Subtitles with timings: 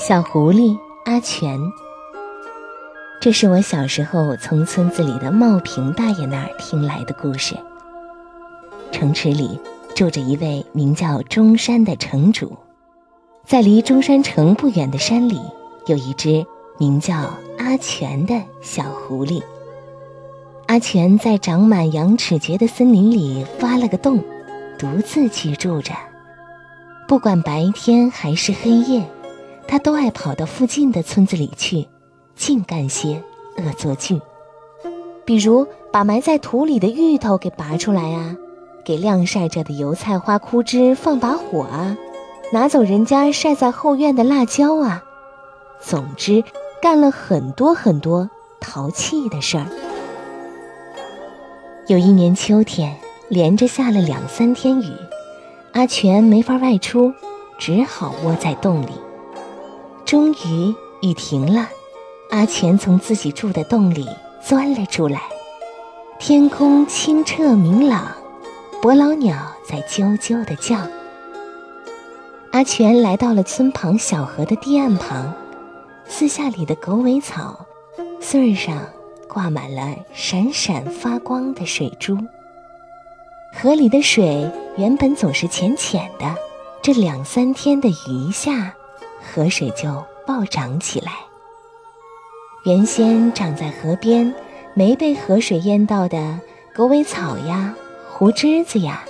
[0.00, 1.60] 小狐狸阿全，
[3.20, 7.54] 这是我小时候从村子里的茂平大爷那儿听来的故事。
[8.90, 9.60] 城池里
[9.94, 12.56] 住着一位名叫中山的城主，
[13.44, 15.38] 在离中山城不远的山里，
[15.84, 16.46] 有一只
[16.78, 19.42] 名叫阿全的小狐狸。
[20.68, 24.24] 阿全在长满羊齿蕨的森林里挖了个洞，
[24.78, 25.92] 独自居住着，
[27.06, 29.04] 不管白天还是黑夜。
[29.70, 31.86] 他都爱跑到附近的村子里去，
[32.34, 33.22] 净干些
[33.56, 34.20] 恶作剧，
[35.24, 38.34] 比如把埋在土里的芋头给拔出来啊，
[38.84, 41.96] 给晾晒着的油菜花枯枝放把火啊，
[42.52, 45.04] 拿走人家晒在后院的辣椒啊，
[45.80, 46.42] 总之
[46.82, 49.66] 干了很多很多淘气的事儿。
[51.86, 52.96] 有一年秋天，
[53.28, 54.90] 连着下了两三天雨，
[55.74, 57.12] 阿全没法外出，
[57.56, 58.90] 只好窝在洞里。
[60.10, 61.68] 终于雨停了，
[62.30, 64.08] 阿全从自己住的洞里
[64.42, 65.22] 钻了出来。
[66.18, 68.16] 天空清澈明朗，
[68.82, 70.78] 伯劳鸟在啾啾地叫。
[72.50, 75.32] 阿全来到了村旁小河的堤岸旁，
[76.08, 77.64] 四下里的狗尾草
[78.20, 78.84] 穗上
[79.28, 82.18] 挂满了闪闪发光的水珠。
[83.54, 86.34] 河里的水原本总是浅浅的，
[86.82, 88.74] 这两三天的雨下。
[89.32, 91.12] 河水就暴涨起来。
[92.64, 94.34] 原先长在河边、
[94.74, 96.40] 没被河水淹到的
[96.74, 97.74] 狗尾草呀、
[98.10, 99.04] 胡枝子呀，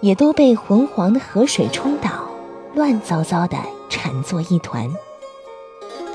[0.00, 2.28] 也都被浑黄的河水冲倒，
[2.74, 3.58] 乱糟糟的
[3.90, 4.90] 缠作一团。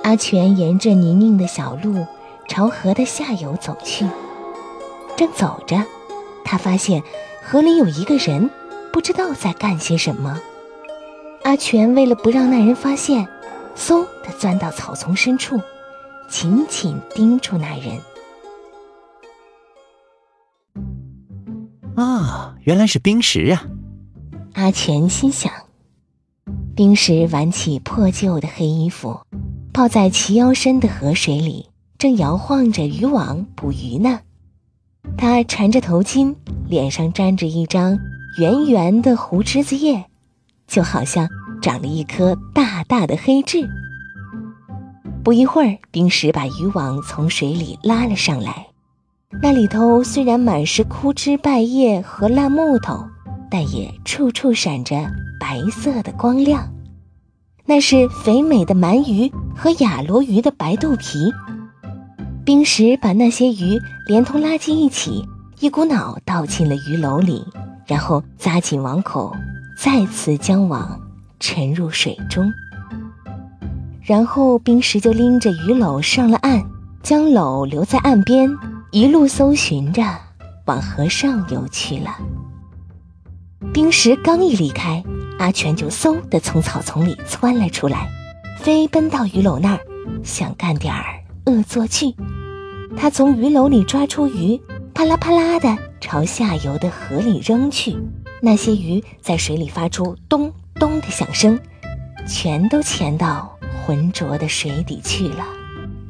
[0.03, 2.05] 阿全沿着泥泞的小路
[2.49, 4.05] 朝河的下游走去。
[5.15, 5.81] 正走着，
[6.43, 7.01] 他发现
[7.41, 8.49] 河里有一个人，
[8.91, 10.41] 不知道在干些什么。
[11.43, 13.27] 阿全为了不让那人发现，
[13.76, 15.60] 嗖地钻到草丛深处，
[16.30, 18.00] 紧紧盯住那人。
[21.95, 23.66] 啊，原来是冰石啊！
[24.54, 25.52] 阿全心想。
[26.76, 29.20] 冰石挽起破旧的黑衣服，
[29.73, 34.22] 泡在齐腰深的河水里，正摇晃着渔网捕鱼呢。
[35.17, 36.36] 他缠着头巾，
[36.67, 38.00] 脸上沾着一张
[38.40, 40.05] 圆圆的胡枝子叶。
[40.66, 41.28] 就好像
[41.63, 43.65] 长了一颗大大的黑痣。
[45.23, 48.67] 不一会儿，冰石把渔网从水里拉了上来。
[49.41, 53.05] 那里头虽然满是枯枝败叶和烂木头，
[53.49, 55.09] 但也处处闪着
[55.39, 56.69] 白色的光亮。
[57.65, 61.31] 那是肥美的鳗鱼和雅罗鱼的白肚皮。
[62.43, 65.25] 冰石把那些鱼连同拉进一起，
[65.61, 67.41] 一股脑倒进了鱼篓里，
[67.87, 69.33] 然后扎紧网口。
[69.77, 70.99] 再次将网
[71.45, 72.54] 沉入水中，
[74.02, 76.64] 然后冰石就拎着鱼篓上了岸，
[77.04, 78.49] 将篓留在岸边，
[78.92, 80.02] 一路搜寻着
[80.67, 82.15] 往河上游去了。
[83.73, 85.04] 冰石刚一离开，
[85.37, 88.08] 阿全就嗖的从草丛里窜了出来，
[88.61, 89.80] 飞奔到鱼篓那儿，
[90.23, 91.04] 想干点儿
[91.48, 92.15] 恶作剧。
[92.95, 94.58] 他从鱼篓里抓出鱼，
[94.93, 97.98] 啪啦啪啦的朝下游的河里扔去。
[98.42, 101.60] 那些鱼在水里发出咚咚的响声，
[102.28, 105.45] 全都潜到浑浊的水底去了，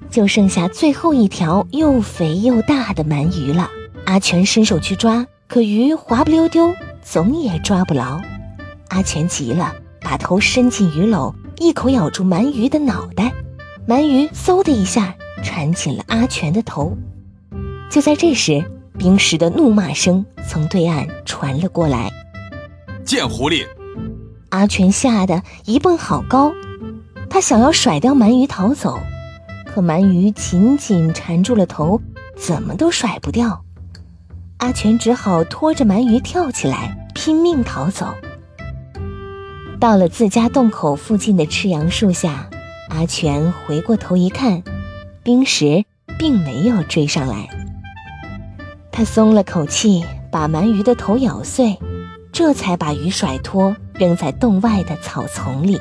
[0.09, 3.69] 就剩下最后一条又肥又大的鳗鱼了。
[4.05, 8.21] 阿全伸手去抓，可鱼滑不溜丢，总也抓不牢。
[8.89, 13.31] 阿全急了，把头伸进鱼篓，一口咬住鳗鱼的脑袋，
[13.87, 16.97] 鳗鱼嗖的一下缠紧了阿全的头。
[17.89, 18.63] 就在这时，
[18.97, 22.11] 冰石的怒骂声从对岸传了过来。
[23.05, 23.65] 贱狐狸！
[24.53, 26.53] 阿全吓得一蹦好高，
[27.27, 28.99] 他想要甩掉鳗鱼逃走，
[29.65, 31.99] 可鳗鱼紧紧缠住了头，
[32.37, 33.63] 怎么都甩不掉。
[34.57, 38.13] 阿全只好拖着鳗鱼跳起来，拼命逃走。
[39.79, 42.47] 到了自家洞口附近的赤杨树下，
[42.89, 44.61] 阿全回过头一看，
[45.23, 45.83] 冰石
[46.19, 47.49] 并没有追上来。
[48.91, 51.75] 他松了口气，把鳗鱼的头咬碎。
[52.31, 55.79] 这才把鱼甩脱，扔在洞外的草丛里。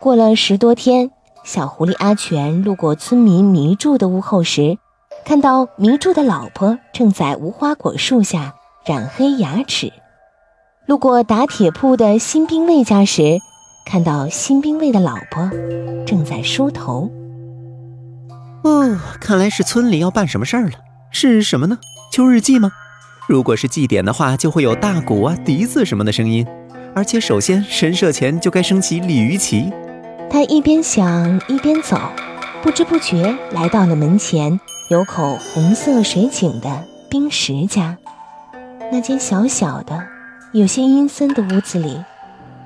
[0.00, 1.10] 过了十多天，
[1.44, 4.78] 小狐狸阿全路过村民迷柱的屋后时，
[5.24, 8.54] 看到迷柱的老婆正在无花果树下
[8.84, 9.88] 染黑牙齿；
[10.86, 13.38] 路过打铁铺的新兵卫家时，
[13.84, 15.50] 看到新兵卫的老婆
[16.06, 17.10] 正在梳头。
[18.62, 20.72] 哦，看来是村里要办什么事儿了，
[21.10, 21.78] 是什么呢？
[22.12, 22.70] 秋日祭吗？
[23.28, 26.46] 如果是祭典的话，就会有大鼓啊、笛子什么的声音。
[26.94, 29.70] 而且首先神社前就该升起鲤鱼旗。
[30.30, 32.00] 他一边想一边走，
[32.62, 34.58] 不知不觉来到了门前
[34.90, 37.98] 有口红色水井的冰石家。
[38.92, 40.06] 那间小小的、
[40.52, 42.02] 有些阴森的屋子里，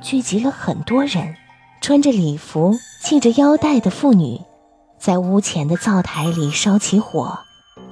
[0.02, 1.34] 聚集了很多人，
[1.80, 4.38] 穿着礼服、系着腰带的妇女，
[4.98, 7.38] 在屋前的灶台里烧起火，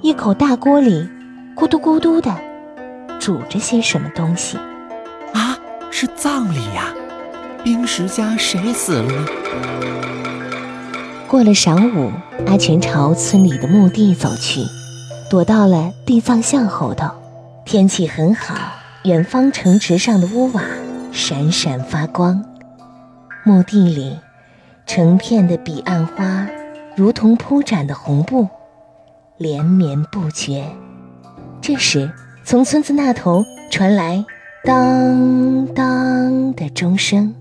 [0.01, 1.09] 一口大锅里
[1.55, 2.33] 咕嘟咕嘟的
[3.19, 4.57] 煮着些什么东西。
[5.33, 5.57] 啊，
[5.91, 6.93] 是葬礼呀！
[7.63, 9.25] 冰石家谁死了呢？
[11.27, 12.11] 过了晌午，
[12.47, 14.61] 阿全朝村里的墓地走去，
[15.29, 17.07] 躲到了地藏像后头。
[17.65, 18.55] 天气很好，
[19.03, 20.63] 远方城池上的屋瓦
[21.11, 22.43] 闪闪发光。
[23.43, 24.17] 墓地里，
[24.87, 26.47] 成片的彼岸花
[26.95, 28.47] 如同铺展的红布，
[29.37, 30.65] 连绵不绝。
[31.61, 32.11] 这时，
[32.49, 34.25] 从村子那头传来
[34.63, 37.35] 当当的钟声，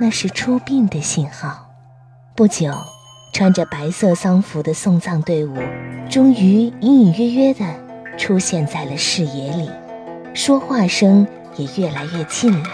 [0.00, 1.70] 那是出殡的信号。
[2.34, 2.74] 不久，
[3.32, 5.56] 穿着白色丧服的送葬队伍
[6.10, 7.64] 终于隐隐约约的。
[8.18, 9.70] 出现在了视野里，
[10.34, 11.24] 说话声
[11.56, 12.68] 也越来越近了。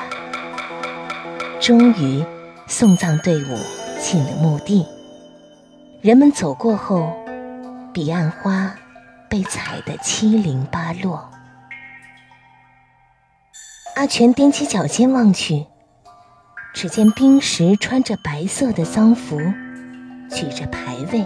[1.61, 2.25] 终于，
[2.67, 3.59] 送葬队伍
[4.01, 4.87] 进了墓地。
[6.01, 7.13] 人们走过后，
[7.93, 8.75] 彼岸花
[9.29, 11.29] 被踩得七零八落。
[13.95, 15.67] 阿全踮起脚尖望去，
[16.73, 19.39] 只见冰石穿着白色的丧服，
[20.31, 21.25] 举着牌位。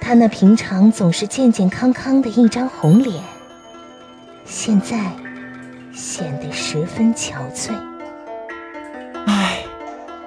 [0.00, 3.22] 他那平常总是健健康康的一张红脸，
[4.44, 4.98] 现在
[5.92, 7.72] 显得十分憔悴。
[9.26, 9.64] 唉，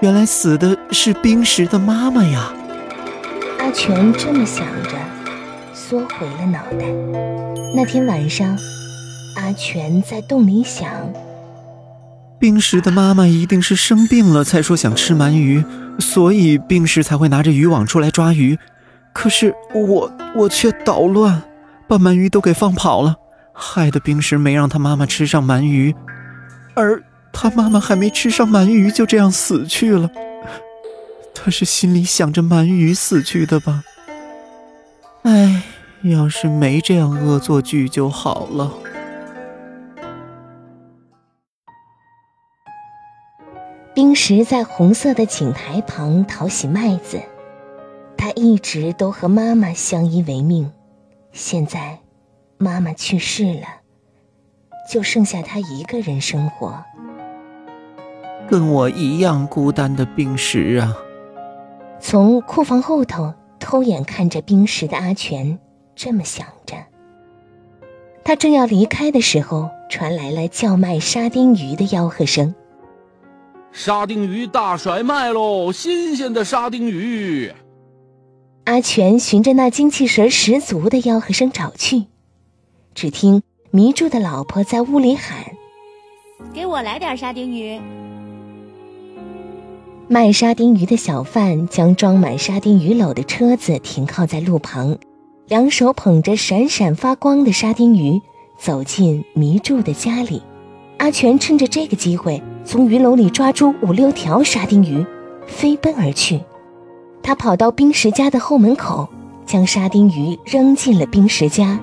[0.01, 2.53] 原来死的是冰石的妈妈呀！
[3.59, 4.97] 阿全这么想着，
[5.73, 6.85] 缩回了脑袋。
[7.73, 8.57] 那天晚上，
[9.35, 10.89] 阿全在洞里想：
[12.39, 15.63] 冰石的妈妈一定是生病了，才说想吃鳗鱼，
[15.99, 18.57] 所以冰石才会拿着渔网出来抓鱼。
[19.13, 21.41] 可是我我却捣乱，
[21.87, 23.15] 把鳗鱼都给放跑了，
[23.53, 25.95] 害得冰石没让他妈妈吃上鳗鱼，
[26.75, 27.01] 而
[27.31, 30.09] 他妈妈还没吃上鳗鱼就这样死去了。
[31.33, 33.83] 他是心里想着鳗鱼死去的吧？
[35.23, 35.63] 哎，
[36.03, 38.71] 要是没这样恶作剧就好了。
[43.93, 47.21] 冰石在红色的井台旁淘洗麦子。
[48.17, 50.71] 他一直都和妈妈相依为命，
[51.31, 51.99] 现在
[52.57, 53.67] 妈妈去世了，
[54.89, 56.83] 就剩下他一个人生活。
[58.49, 60.97] 跟我一样孤单的冰石啊！
[61.99, 65.59] 从库房后头偷眼看着冰石的阿全
[65.95, 66.75] 这么想着。
[68.23, 72.55] 他正要离开的时候，传来了叫卖沙丁鱼的吆喝声
[73.75, 75.71] ：“沙丁鱼大甩卖喽！
[75.71, 77.51] 新鲜的沙丁鱼！”
[78.65, 82.03] 阿全循着那精气神十足的吆喝声找去，
[82.93, 83.41] 只听
[83.71, 85.43] 迷住的老婆在屋里喊
[86.53, 87.81] ：“给我来点沙丁鱼。”
[90.07, 94.95] 卖沙丁鱼的小贩将装满沙丁鱼篓的车子停靠在路旁，
[95.47, 98.21] 两手捧着闪闪发光的沙丁鱼，
[98.59, 100.43] 走进迷住的家里。
[101.03, 105.05] 阿全趁着这个机会，从鱼篓里抓出五六条沙丁鱼，
[105.45, 106.39] 飞奔而去。
[107.21, 109.09] 他跑到冰石家的后门口，
[109.45, 111.77] 将沙丁鱼扔进了冰石家，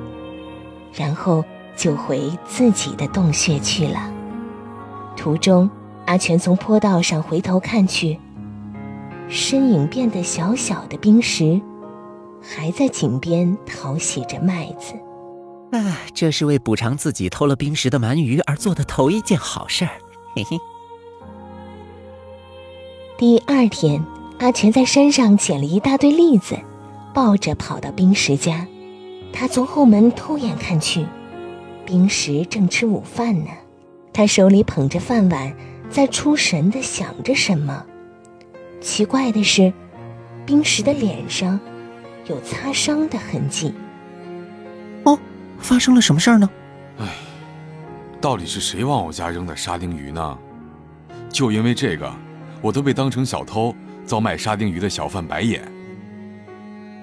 [0.94, 1.44] 然后
[1.76, 4.10] 就回自己的洞穴去了。
[5.18, 5.68] 途中，
[6.06, 8.18] 阿全从坡道上回头看去，
[9.28, 11.60] 身影变得小小的冰石，
[12.40, 14.94] 还在井边淘洗着麦子。
[15.72, 19.92] 啊，这是为补偿自己偷了冰石的鳗鱼而做的头一件好事儿。
[20.34, 20.58] 嘿嘿。
[23.16, 24.04] 第二天。
[24.40, 26.58] 阿全在山上捡了一大堆栗子，
[27.12, 28.66] 抱着跑到冰石家。
[29.34, 31.04] 他从后门偷眼看去，
[31.84, 33.50] 冰石正吃午饭呢。
[34.14, 35.54] 他手里捧着饭碗，
[35.90, 37.84] 在出神的想着什么。
[38.80, 39.70] 奇怪的是，
[40.46, 41.60] 冰石的脸上
[42.24, 43.74] 有擦伤的痕迹。
[45.70, 46.50] 哦，发生了什么事儿呢？
[46.98, 47.06] 哎，
[48.20, 50.38] 到底是谁往我家扔的沙丁鱼呢？
[51.30, 52.12] 就因为这个，
[52.60, 53.72] 我都被当成小偷。
[54.04, 55.62] 遭卖沙丁鱼的小贩白眼，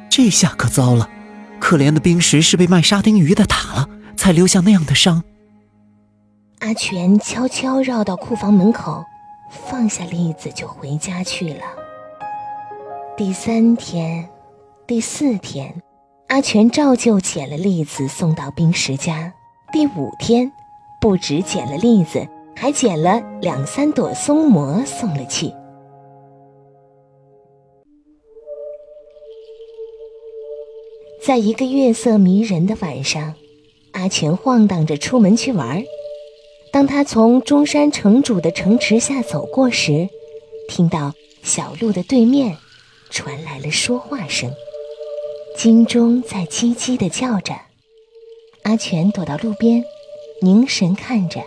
[0.10, 1.10] 这下可糟了！
[1.58, 5.24] 可怜的冰石是被卖沙丁鱼的打了，才留下那样的伤。
[6.60, 9.06] 阿全悄悄绕到库房门口，
[9.70, 11.64] 放下栗子就回家去了。
[13.16, 14.28] 第三天、
[14.86, 15.82] 第四天，
[16.28, 19.34] 阿全照旧捡了栗子送到冰石家。
[19.72, 20.52] 第五天，
[21.00, 25.54] 不止捡了栗子，还捡了两三朵松蘑送了去。
[31.26, 33.34] 在一个月色迷人的晚上，
[33.94, 35.82] 阿全晃荡着出门去玩。
[36.74, 40.10] 当他从中山城主的城池下走过时，
[40.68, 42.58] 听到小路的对面
[43.10, 44.52] 传来了说话声，
[45.58, 47.56] 金钟在叽叽地叫着。
[48.62, 49.84] 阿全躲到路边，
[50.40, 51.42] 凝神看着，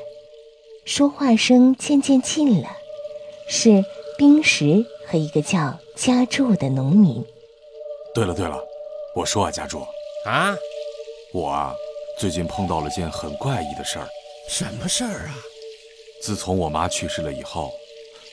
[0.84, 2.68] 说话声渐渐近了，
[3.48, 3.84] 是
[4.18, 7.24] 冰石和一个叫家柱的农民。
[8.12, 8.60] 对了对了，
[9.14, 9.86] 我说啊，家柱
[10.26, 10.56] 啊，
[11.32, 11.76] 我啊，
[12.18, 14.08] 最近碰到了件很怪异的事儿。
[14.48, 15.38] 什么事儿啊？
[16.20, 17.72] 自从我妈去世了以后，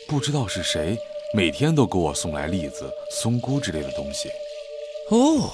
[0.08, 0.98] 不知道是谁
[1.36, 4.28] 每天都给我送来栗子、松菇之类的东西。
[5.10, 5.52] 哦，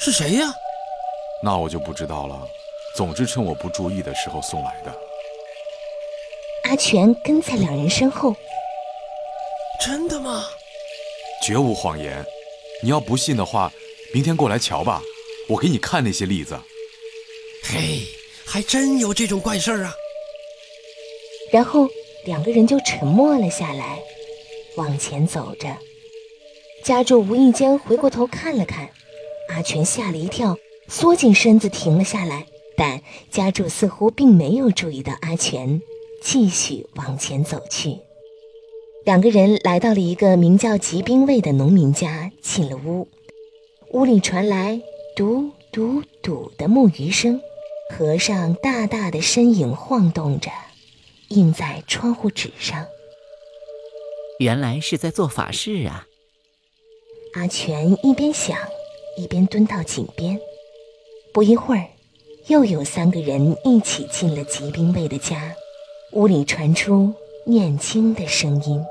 [0.00, 0.46] 是谁呀？
[1.42, 2.48] 那我就不知道了。
[2.96, 4.92] 总之趁我不注意的时候送来的。
[6.64, 8.34] 阿全跟在两人身后。
[9.84, 10.46] 真的吗？
[11.42, 12.24] 绝无谎言。
[12.82, 13.70] 你要不信的话，
[14.12, 15.02] 明天过来瞧吧，
[15.48, 16.58] 我给你看那些例子。
[17.62, 18.02] 嘿。
[18.46, 19.94] 还真有这种怪事儿啊！
[21.52, 21.88] 然后
[22.24, 24.00] 两个人就沉默了下来，
[24.74, 25.68] 往前走着。
[26.82, 28.90] 家柱无意间回过头看了看，
[29.50, 30.56] 阿全吓了一跳，
[30.88, 32.46] 缩紧身子停了下来。
[32.76, 35.82] 但家主似乎并没有注意到阿全，
[36.22, 37.98] 继续往前走去。
[39.04, 43.06] 两个人来到了一个名叫吉兵卫的农民家，进了屋。
[43.92, 44.80] 屋里传来
[45.14, 47.40] 嘟嘟嘟的木鱼声。
[47.92, 50.48] 和尚大大的身影晃动着，
[51.26, 52.86] 映在窗户纸上。
[54.38, 56.06] 原来是在做法事啊！
[57.34, 58.56] 阿全一边想，
[59.20, 60.40] 一边蹲到井边。
[61.30, 61.84] 不一会儿，
[62.46, 65.54] 又有三个人一起进了吉兵卫的家，
[66.12, 67.12] 屋里传出
[67.44, 68.82] 念经的声音。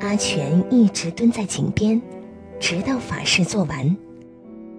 [0.00, 2.00] 阿全一直蹲在井边，
[2.58, 3.94] 直到法事做完。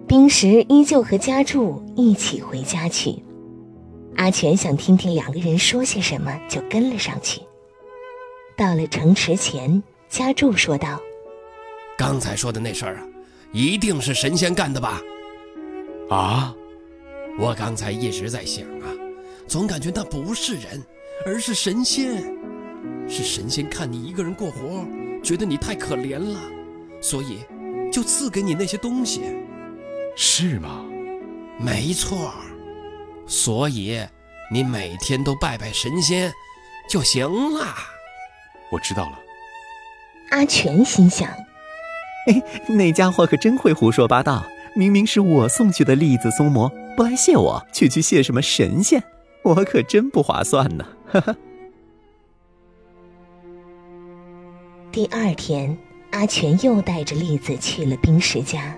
[0.07, 3.21] 冰石依旧和家柱一起回家去。
[4.17, 7.41] 阿全想听听两个人说些什么，就跟了上去。
[8.55, 10.99] 到了城池前，家柱说道
[11.97, 13.05] ：“刚才说的那事儿啊，
[13.51, 14.99] 一定是神仙干的吧
[16.09, 16.53] ？”“啊，
[17.39, 18.89] 我刚才一直在想啊，
[19.47, 20.83] 总感觉那不是人，
[21.25, 22.35] 而是神仙。
[23.07, 24.85] 是神仙看你一个人过活。”
[25.23, 26.39] 觉得你太可怜了，
[27.01, 27.39] 所以
[27.91, 29.21] 就赐给你那些东西，
[30.15, 30.85] 是吗？
[31.59, 32.33] 没错，
[33.27, 33.99] 所以
[34.51, 36.31] 你每天都拜拜神仙
[36.89, 37.67] 就行了。
[38.71, 39.19] 我知道了。
[40.31, 41.29] 阿全心想
[42.27, 44.43] ：“哎，那家伙可真会胡说八道！
[44.75, 49.03] 明明是我送去的栗子松蘑，不来谢我，却去谢什么神仙？
[49.43, 51.35] 我可真不划算呢！”哈哈。
[54.91, 55.77] 第二天，
[56.11, 58.75] 阿全又带着栗子去了冰石家。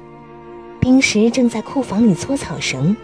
[0.80, 2.96] 冰石正在库房里搓草绳，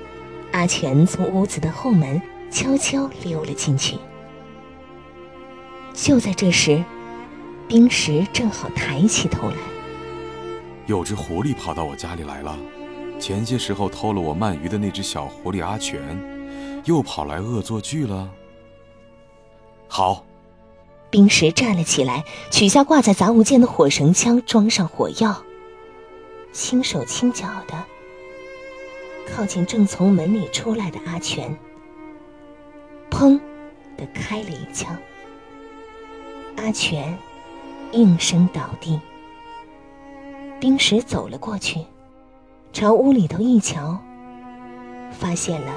[0.52, 2.22] 阿全从屋子的后门
[2.52, 3.98] 悄悄溜了进去。
[5.94, 6.84] 就在这时，
[7.68, 9.56] 冰石正好抬起头来。
[10.88, 12.58] 有只狐狸跑到我家里来了，
[13.20, 16.20] 前些时候偷了我鳗鱼的那只小狐狸阿全，
[16.86, 18.30] 又跑来恶作剧了。
[19.88, 20.24] 好。
[21.12, 25.42] 冰石站了起来，取下挂在杂物间的火绳枪，装上火药，
[26.52, 27.86] 轻手轻脚的
[29.28, 31.56] 靠近正从门里出来的阿全，
[33.10, 33.40] 砰
[33.98, 34.98] 的开了一枪。
[36.58, 37.18] 阿全
[37.92, 39.00] 应声倒地。
[40.60, 41.86] 冰石走了过去，
[42.72, 44.02] 朝屋里头一瞧，
[45.12, 45.74] 发现了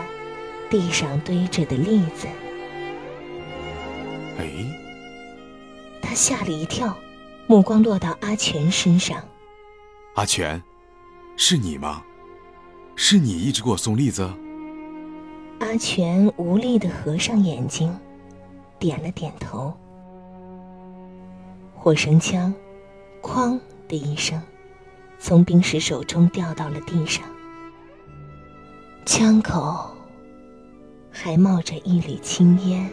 [0.70, 2.28] 地上堆着的栗子。
[4.38, 4.46] 哎。
[6.00, 6.96] 他吓了一跳，
[7.46, 9.22] 目光落到阿全身上。
[10.14, 10.62] 阿全，
[11.36, 12.02] 是你吗？
[13.00, 14.28] 是你一直给我送栗子？
[15.60, 17.96] 阿全无力的合上眼睛，
[18.76, 19.72] 点了点头。
[21.76, 22.52] 火绳枪
[23.22, 24.42] “哐”的一声，
[25.20, 27.24] 从冰石手中掉到了地上，
[29.06, 29.94] 枪口
[31.08, 32.90] 还冒着一缕青烟。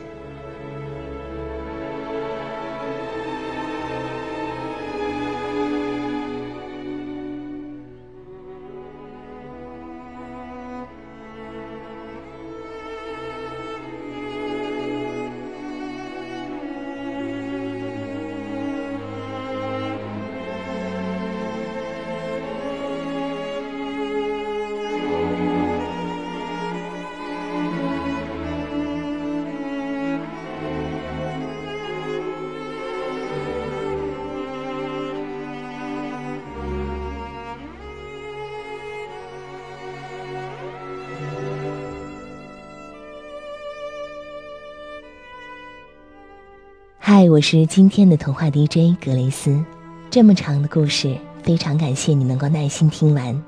[47.08, 49.64] 嗨，我是今天的童话 DJ 格雷斯。
[50.10, 53.44] 这么长的故事，非常感谢你能够耐心听完。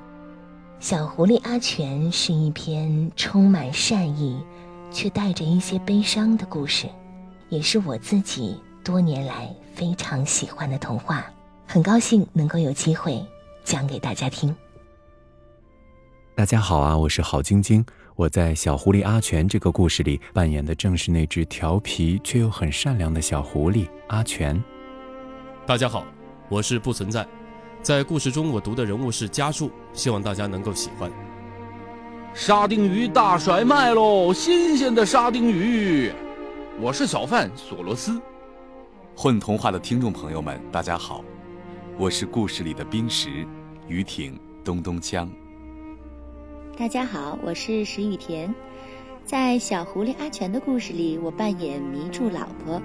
[0.78, 4.40] 小狐狸阿全是一篇充满善意，
[4.92, 6.86] 却带着一些悲伤的故事，
[7.48, 11.26] 也是我自己多年来非常喜欢的童话。
[11.66, 13.20] 很高兴能够有机会
[13.64, 14.54] 讲给大家听。
[16.36, 17.84] 大家好啊，我是郝晶晶。
[18.18, 24.60] 我在《小狐狸阿全》这个故事里扮演的正是那只调皮却又很善良的小狐狸阿全。
[25.64, 26.04] 大家好，
[26.48, 27.24] 我是不存在。
[27.80, 31.08] 在故事中，我读的人物是家树，希望大家能够喜欢。
[32.34, 34.32] 沙丁鱼大甩卖喽！
[34.32, 36.10] 新鲜的沙丁鱼，
[36.80, 38.20] 我是小贩索罗斯。
[39.14, 41.22] 混童话的听众朋友们，大家好，
[41.96, 43.46] 我是故事里的冰石
[43.86, 45.28] 鱼挺咚咚锵。
[46.78, 48.54] 大家好，我是石雨田，
[49.24, 52.80] 在小狐狸阿全的故事里，我扮演迷住老婆。